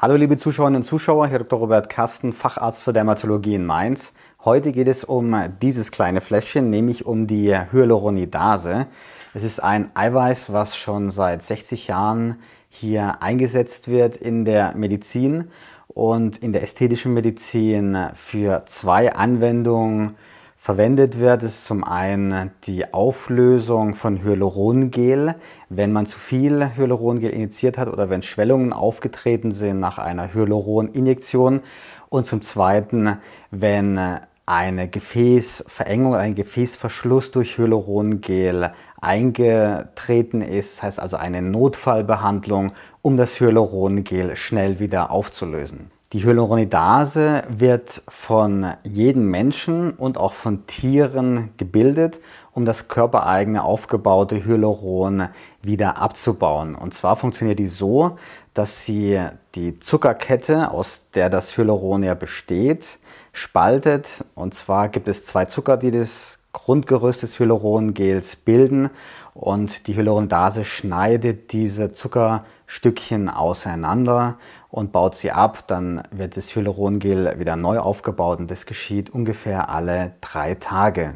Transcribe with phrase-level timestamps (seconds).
[0.00, 1.58] Hallo liebe Zuschauerinnen und Zuschauer, hier Dr.
[1.58, 4.12] Robert Kasten, Facharzt für Dermatologie in Mainz.
[4.44, 8.86] Heute geht es um dieses kleine Fläschchen, nämlich um die Hyaluronidase.
[9.34, 12.36] Es ist ein Eiweiß, was schon seit 60 Jahren
[12.68, 15.50] hier eingesetzt wird in der Medizin
[15.88, 20.14] und in der ästhetischen Medizin für zwei Anwendungen
[20.58, 25.36] verwendet wird, ist zum einen die Auflösung von Hyalurongel,
[25.68, 31.60] wenn man zu viel Hyalurongel injiziert hat oder wenn Schwellungen aufgetreten sind nach einer Hyaluroninjektion
[32.08, 33.18] und zum zweiten,
[33.50, 43.16] wenn eine Gefäßverengung, ein Gefäßverschluss durch Hyalurongel eingetreten ist, das heißt also eine Notfallbehandlung, um
[43.16, 45.97] das Hyalurongel schnell wieder aufzulösen.
[46.14, 52.22] Die Hyaluronidase wird von jedem Menschen und auch von Tieren gebildet,
[52.54, 55.28] um das körpereigene aufgebaute Hyaluron
[55.60, 56.76] wieder abzubauen.
[56.76, 58.16] Und zwar funktioniert die so,
[58.54, 59.20] dass sie
[59.54, 63.00] die Zuckerkette, aus der das Hyaluron ja besteht,
[63.34, 64.24] spaltet.
[64.34, 68.90] Und zwar gibt es zwei Zucker, die das Grundgerüst des Hyalurongels bilden.
[69.34, 74.36] Und die Hyaluronidase schneidet diese Zuckerstückchen auseinander
[74.68, 75.64] und baut sie ab.
[75.68, 81.14] Dann wird das Hyalurongel wieder neu aufgebaut und das geschieht ungefähr alle drei Tage.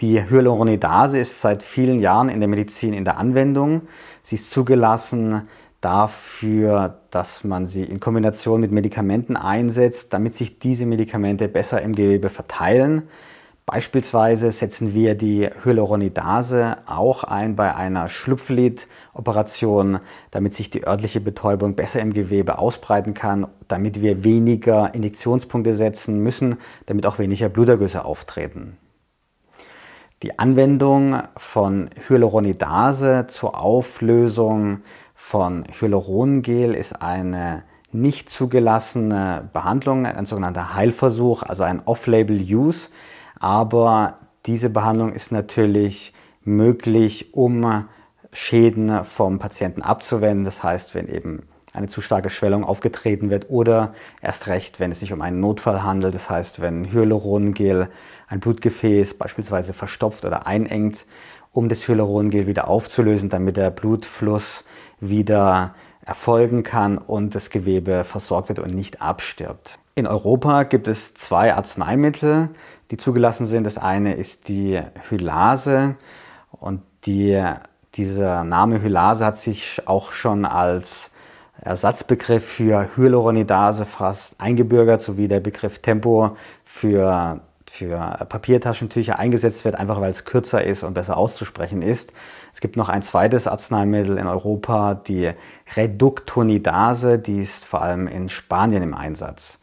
[0.00, 3.82] Die Hyaluronidase ist seit vielen Jahren in der Medizin in der Anwendung.
[4.22, 5.48] Sie ist zugelassen
[5.80, 11.94] dafür, dass man sie in Kombination mit Medikamenten einsetzt, damit sich diese Medikamente besser im
[11.94, 13.08] Gewebe verteilen.
[13.66, 19.98] Beispielsweise setzen wir die Hyaluronidase auch ein bei einer Schlupflidoperation,
[20.30, 26.22] damit sich die örtliche Betäubung besser im Gewebe ausbreiten kann, damit wir weniger Injektionspunkte setzen
[26.22, 28.76] müssen, damit auch weniger Blutergüsse auftreten.
[30.22, 34.82] Die Anwendung von Hyaluronidase zur Auflösung
[35.16, 42.90] von Hyalurongel ist eine nicht zugelassene Behandlung, ein sogenannter Heilversuch, also ein Off-Label-Use.
[43.38, 46.12] Aber diese Behandlung ist natürlich
[46.42, 47.86] möglich, um
[48.32, 50.44] Schäden vom Patienten abzuwenden.
[50.44, 55.00] Das heißt, wenn eben eine zu starke Schwellung aufgetreten wird oder erst recht, wenn es
[55.00, 56.14] sich um einen Notfall handelt.
[56.14, 57.88] Das heißt, wenn Hyalurongel
[58.28, 61.04] ein Blutgefäß beispielsweise verstopft oder einengt,
[61.52, 64.64] um das Hyalurongel wieder aufzulösen, damit der Blutfluss
[65.00, 65.74] wieder
[66.06, 69.78] erfolgen kann und das Gewebe versorgt wird und nicht abstirbt.
[69.96, 72.50] In Europa gibt es zwei Arzneimittel,
[72.90, 73.64] die zugelassen sind.
[73.64, 75.96] Das eine ist die Hylase
[76.52, 77.42] und die,
[77.94, 81.10] dieser Name Hylase hat sich auch schon als
[81.60, 87.40] Ersatzbegriff für Hyaluronidase fast eingebürgert, sowie der Begriff Tempo für,
[87.76, 92.12] für Papiertaschentücher eingesetzt wird, einfach weil es kürzer ist und besser auszusprechen ist.
[92.52, 95.32] Es gibt noch ein zweites Arzneimittel in Europa, die
[95.76, 99.60] Reductonidase, die ist vor allem in Spanien im Einsatz.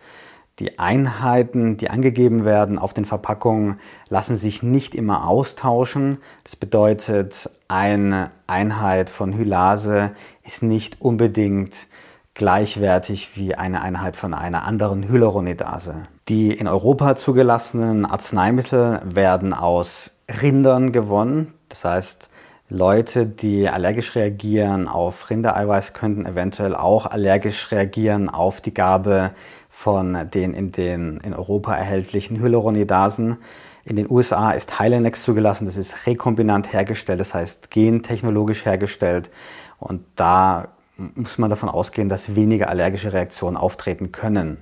[0.59, 3.79] Die Einheiten, die angegeben werden auf den Verpackungen,
[4.09, 6.19] lassen sich nicht immer austauschen.
[6.43, 10.11] Das bedeutet, eine Einheit von Hylase
[10.43, 11.87] ist nicht unbedingt
[12.35, 16.07] gleichwertig wie eine Einheit von einer anderen Hyaluronidase.
[16.29, 20.11] Die in Europa zugelassenen Arzneimittel werden aus
[20.41, 21.53] Rindern gewonnen.
[21.67, 22.29] Das heißt,
[22.69, 29.31] Leute, die allergisch reagieren auf Rindereiweiß, könnten eventuell auch allergisch reagieren auf die Gabe
[29.69, 33.37] von den in, den in Europa erhältlichen Hyaluronidasen.
[33.83, 39.29] In den USA ist Hylenex zugelassen, das ist rekombinant hergestellt, das heißt gentechnologisch hergestellt.
[39.77, 44.57] Und da muss man davon ausgehen, dass weniger allergische Reaktionen auftreten können.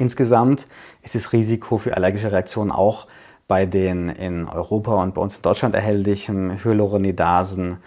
[0.00, 0.68] Insgesamt
[1.02, 3.08] ist das Risiko für allergische Reaktionen auch
[3.48, 7.78] bei den in Europa und bei uns in Deutschland erhältlichen Hyaluronidasen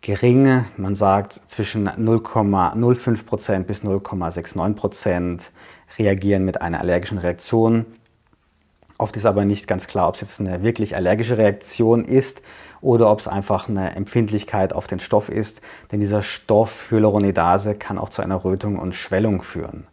[0.00, 0.64] gering.
[0.78, 5.50] Man sagt zwischen 0,05% bis 0,69%
[5.98, 7.84] reagieren mit einer allergischen Reaktion.
[8.96, 12.40] Oft ist aber nicht ganz klar, ob es jetzt eine wirklich allergische Reaktion ist
[12.80, 15.60] oder ob es einfach eine Empfindlichkeit auf den Stoff ist,
[15.92, 19.86] denn dieser Stoff Hyaluronidase kann auch zu einer Rötung und Schwellung führen.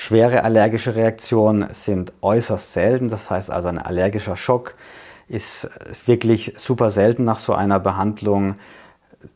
[0.00, 4.74] Schwere allergische Reaktionen sind äußerst selten, das heißt also ein allergischer Schock
[5.28, 5.68] ist
[6.06, 8.54] wirklich super selten nach so einer Behandlung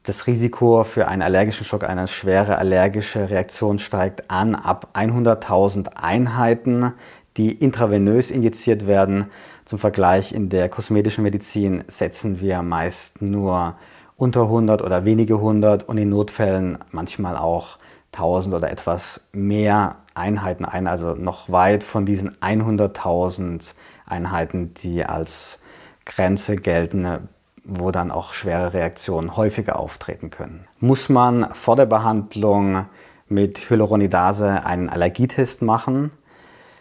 [0.05, 6.95] das Risiko für einen allergischen Schock, eine schwere allergische Reaktion steigt an ab 100.000 Einheiten,
[7.37, 9.27] die intravenös injiziert werden.
[9.67, 13.77] Zum Vergleich in der kosmetischen Medizin setzen wir meist nur
[14.17, 17.77] unter 100 oder wenige 100 und in Notfällen manchmal auch
[18.13, 23.75] 1000 oder etwas mehr Einheiten ein, also noch weit von diesen 100.000
[24.07, 25.59] Einheiten, die als
[26.05, 27.29] Grenze gelten,
[27.65, 30.67] wo dann auch schwere Reaktionen häufiger auftreten können.
[30.81, 32.87] Muss man vor der Behandlung
[33.29, 36.11] mit Hyaluronidase einen Allergietest machen.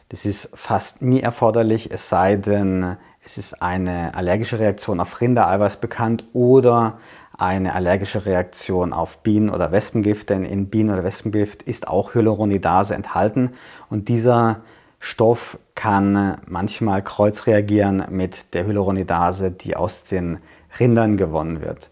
[0.09, 5.77] Das ist fast nie erforderlich, es sei denn, es ist eine allergische Reaktion auf Rindereiweiß
[5.77, 6.99] bekannt oder
[7.37, 12.95] eine allergische Reaktion auf Bienen- oder Wespengift, denn in Bienen- oder Wespengift ist auch Hyaluronidase
[12.95, 13.51] enthalten
[13.89, 14.61] und dieser
[14.99, 20.39] Stoff kann manchmal kreuzreagieren mit der Hyaluronidase, die aus den
[20.79, 21.89] Rindern gewonnen wird.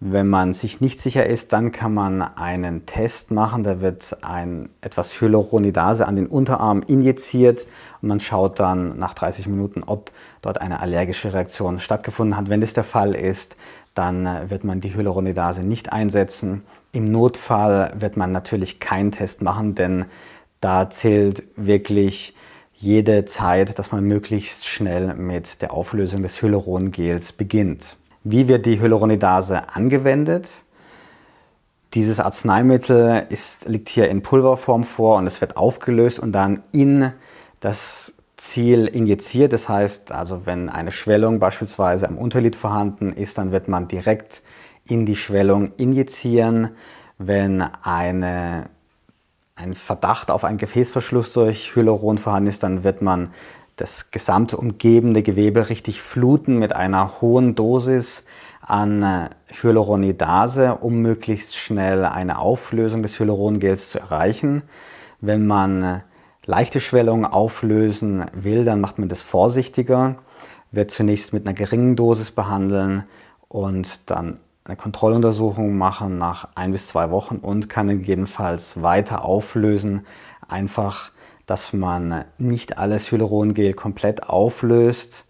[0.00, 3.64] Wenn man sich nicht sicher ist, dann kann man einen Test machen.
[3.64, 7.66] Da wird ein, etwas Hyaluronidase an den Unterarm injiziert
[8.00, 12.48] und man schaut dann nach 30 Minuten, ob dort eine allergische Reaktion stattgefunden hat.
[12.48, 13.56] Wenn das der Fall ist,
[13.98, 16.62] dann äh, wird man die Hyaluronidase nicht einsetzen.
[16.92, 20.06] Im Notfall wird man natürlich keinen Test machen, denn
[20.60, 22.34] da zählt wirklich
[22.74, 27.96] jede Zeit, dass man möglichst schnell mit der Auflösung des Hyalurongels beginnt.
[28.22, 30.48] Wie wird die Hyaluronidase angewendet?
[31.94, 37.12] Dieses Arzneimittel ist, liegt hier in Pulverform vor und es wird aufgelöst und dann in
[37.60, 39.52] das Ziel injiziert.
[39.52, 44.42] Das heißt, also wenn eine Schwellung beispielsweise am Unterlid vorhanden ist, dann wird man direkt
[44.86, 46.70] in die Schwellung injizieren.
[47.18, 48.70] Wenn eine,
[49.56, 53.34] ein Verdacht auf einen Gefäßverschluss durch Hyaluron vorhanden ist, dann wird man
[53.76, 58.24] das gesamte umgebende Gewebe richtig fluten mit einer hohen Dosis
[58.60, 59.30] an äh,
[59.62, 64.62] Hyaluronidase, um möglichst schnell eine Auflösung des Hyalurongels zu erreichen.
[65.20, 66.00] Wenn man äh,
[66.48, 70.16] leichte Schwellungen auflösen will, dann macht man das vorsichtiger,
[70.72, 73.04] wird zunächst mit einer geringen Dosis behandeln
[73.48, 80.06] und dann eine Kontrolluntersuchung machen nach ein bis zwei Wochen und kann gegebenenfalls weiter auflösen,
[80.48, 81.12] einfach
[81.44, 85.24] dass man nicht alles Hyalurongel komplett auflöst,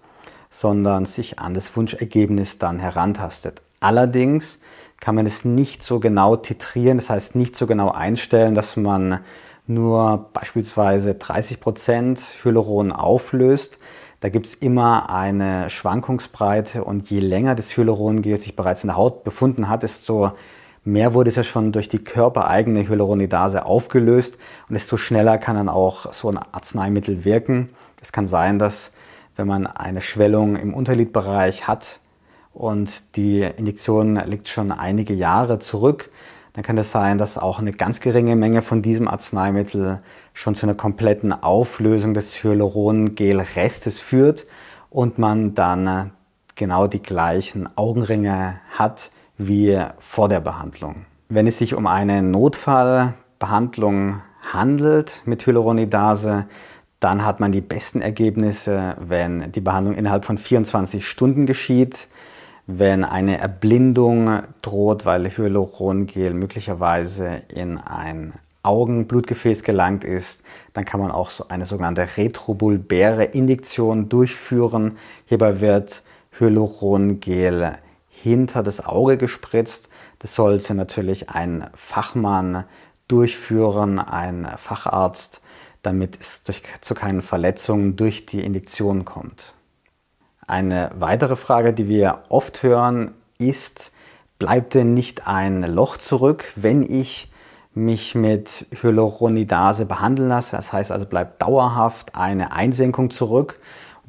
[0.51, 3.63] sondern sich an das Wunschergebnis dann herantastet.
[3.79, 4.61] Allerdings
[4.99, 9.21] kann man es nicht so genau titrieren, das heißt nicht so genau einstellen, dass man
[9.69, 13.79] nur beispielsweise 30% Hyaluron auflöst.
[14.21, 18.97] Da gibt es immer eine Schwankungsbreite und je länger das Hyalurongel sich bereits in der
[18.97, 20.33] Haut befunden hat, desto
[20.85, 24.39] mehr wurde es ja schon durch die körpereigene Hyaluronidase aufgelöst
[24.69, 27.69] und desto schneller kann dann auch so ein Arzneimittel wirken.
[28.01, 28.93] Es kann sein, dass
[29.37, 32.01] wenn man eine Schwellung im Unterlidbereich hat
[32.53, 36.11] und die Injektion liegt schon einige Jahre zurück,
[36.59, 40.01] dann kann es sein, dass auch eine ganz geringe Menge von diesem Arzneimittel
[40.35, 44.45] schon zu einer kompletten Auflösung des Hyalurongel-Restes führt
[44.91, 46.11] und man dann
[46.57, 51.07] genau die gleichen Augenringe hat, wie vor der Behandlung.
[51.29, 54.23] Wenn es sich um eine Notfallbehandlung
[54.53, 56.47] handelt mit Hyaluronidase,
[56.99, 62.09] dann hat man die besten Ergebnisse, wenn die Behandlung innerhalb von 24 Stunden geschieht,
[62.71, 70.43] wenn eine Erblindung droht, weil Hyalurongel möglicherweise in ein Augenblutgefäß gelangt ist,
[70.75, 74.99] dann kann man auch eine sogenannte retrobulbäre Indiktion durchführen.
[75.25, 76.03] Hierbei wird
[76.39, 77.79] Hyalurongel
[78.11, 79.89] hinter das Auge gespritzt.
[80.19, 82.65] Das sollte natürlich ein Fachmann
[83.09, 85.41] durchführen, ein Facharzt,
[85.81, 89.55] damit es durch, zu keinen Verletzungen durch die Injektion kommt.
[90.49, 93.93] Eine weitere Frage, die wir oft hören, ist,
[94.39, 97.31] bleibt denn nicht ein Loch zurück, wenn ich
[97.75, 100.57] mich mit Hyaluronidase behandeln lasse?
[100.57, 103.61] Das heißt also, bleibt dauerhaft eine Einsenkung zurück?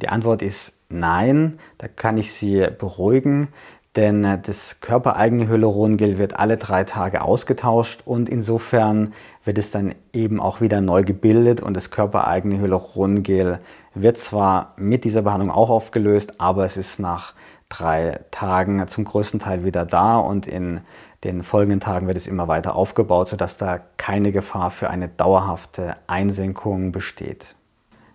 [0.02, 3.50] Die Antwort ist nein, da kann ich Sie beruhigen
[3.96, 9.14] denn äh, das körpereigene Hyalurongel wird alle drei Tage ausgetauscht und insofern
[9.46, 13.60] wird es dann eben auch wieder neu gebildet und das körpereigene Hyalurongel
[13.96, 17.34] wird zwar mit dieser Behandlung auch aufgelöst, aber es ist nach
[17.70, 20.82] drei Tagen zum größten Teil wieder da und in
[21.24, 25.98] den folgenden Tagen wird es immer weiter aufgebaut, sodass da keine Gefahr für eine dauerhafte
[26.08, 27.56] Einsenkung besteht.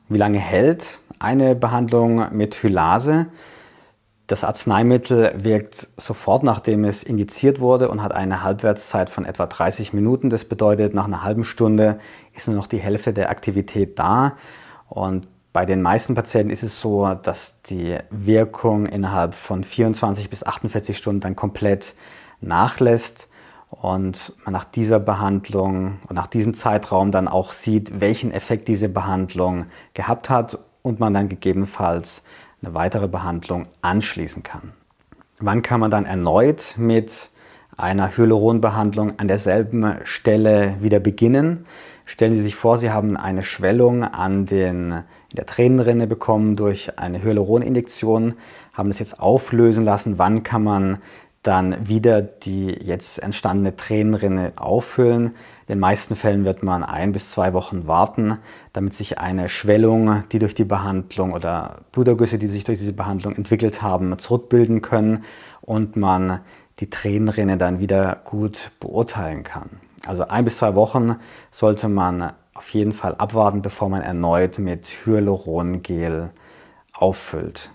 [0.09, 3.27] Wie lange hält eine Behandlung mit Hylase?
[4.27, 9.93] Das Arzneimittel wirkt sofort, nachdem es injiziert wurde und hat eine Halbwertszeit von etwa 30
[9.93, 10.31] Minuten.
[10.31, 11.99] Das bedeutet, nach einer halben Stunde
[12.33, 14.37] ist nur noch die Hälfte der Aktivität da.
[14.89, 20.43] Und bei den meisten Patienten ist es so, dass die Wirkung innerhalb von 24 bis
[20.43, 21.95] 48 Stunden dann komplett
[22.41, 23.29] nachlässt
[23.69, 28.89] und man nach dieser Behandlung und nach diesem Zeitraum dann auch sieht, welchen Effekt diese
[28.89, 32.23] Behandlung gehabt hat und man dann gegebenenfalls
[32.65, 34.73] eine weitere Behandlung anschließen kann.
[35.39, 37.31] Wann kann man dann erneut mit
[37.77, 41.67] einer Hyaluronbehandlung an derselben Stelle wieder beginnen?
[42.07, 45.03] Stellen Sie sich vor, Sie haben eine Schwellung an den,
[45.33, 48.35] der Tränenrinne bekommen durch eine Hyaluroninjektion,
[48.73, 50.19] haben das jetzt auflösen lassen.
[50.19, 50.99] Wann kann man
[51.45, 55.27] dann wieder die jetzt entstandene Tränenrinne auffüllen.
[55.27, 55.35] In
[55.69, 58.39] den meisten Fällen wird man ein bis zwei Wochen warten,
[58.73, 63.37] damit sich eine Schwellung, die durch die Behandlung oder Blutergüsse, die sich durch diese Behandlung
[63.37, 65.25] entwickelt haben, zurückbilden können
[65.61, 66.41] und man
[66.81, 69.69] die Tränenrinne dann wieder gut beurteilen kann.
[70.07, 71.17] Also ein bis zwei Wochen
[71.51, 76.31] sollte man auf jeden Fall abwarten, bevor man erneut mit Hyalurongel
[76.93, 77.71] auffüllt.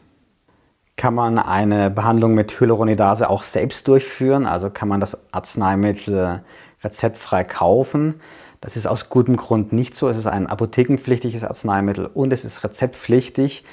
[1.00, 4.46] Kann man eine Behandlung mit Hyaluronidase auch selbst durchführen?
[4.46, 6.44] Also kann man das Arzneimittel
[6.84, 8.20] rezeptfrei kaufen?
[8.60, 10.10] Das ist aus gutem Grund nicht so.
[10.10, 13.64] Es ist ein apothekenpflichtiges Arzneimittel und es ist rezeptpflichtig,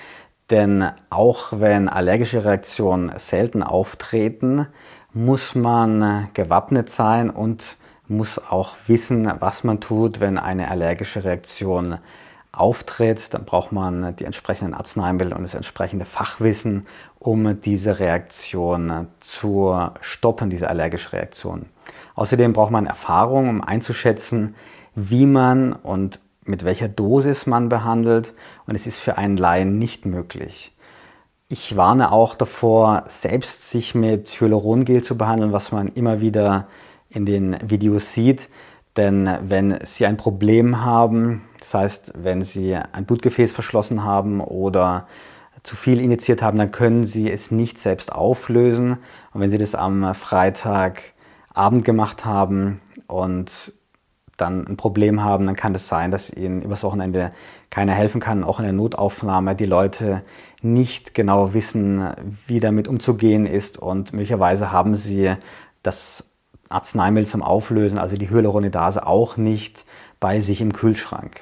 [0.51, 4.69] denn auch wenn allergische Reaktionen selten auftreten,
[5.13, 11.99] muss man gewappnet sein und muss auch wissen, was man tut, wenn eine allergische Reaktion
[12.57, 13.35] auftritt.
[13.35, 16.87] Dann braucht man die entsprechenden Arzneimittel und das entsprechende Fachwissen,
[17.19, 21.67] um diese Reaktion zu stoppen, diese allergische Reaktion.
[22.15, 24.55] Außerdem braucht man Erfahrung, um einzuschätzen,
[24.95, 28.33] wie man und mit welcher Dosis man behandelt.
[28.67, 30.73] Und es ist für einen Laien nicht möglich.
[31.49, 36.67] Ich warne auch davor, selbst sich mit Hyalurongel zu behandeln, was man immer wieder
[37.09, 38.49] in den Videos sieht.
[38.97, 45.09] Denn wenn Sie ein Problem haben, das heißt, wenn Sie ein Blutgefäß verschlossen haben oder
[45.65, 48.99] zu viel injiziert haben, dann können Sie es nicht selbst auflösen.
[49.33, 53.73] Und wenn Sie das am Freitagabend gemacht haben und
[54.37, 57.33] dann ein Problem haben, dann kann es das sein, dass Ihnen übers Wochenende
[57.69, 60.23] keiner helfen kann, auch in der Notaufnahme die Leute
[60.63, 62.09] nicht genau wissen,
[62.47, 65.33] wie damit umzugehen ist und möglicherweise haben Sie
[65.83, 66.31] das
[66.69, 69.85] Arzneimittel zum Auflösen, also die Hyaluronidase, auch nicht
[70.21, 71.41] bei sich im Kühlschrank.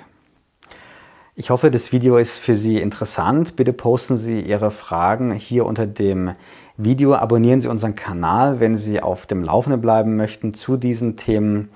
[1.37, 3.57] Ich hoffe, das Video ist für Sie interessant.
[3.57, 6.37] Bitte posten Sie Ihre Fragen hier unter dem
[6.76, 7.17] Video.
[7.17, 11.71] Abonnieren Sie unseren Kanal, wenn Sie auf dem Laufenden bleiben möchten zu diesen Themen.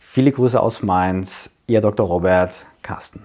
[0.00, 2.08] Viele Grüße aus Mainz, Ihr Dr.
[2.08, 3.20] Robert Carsten.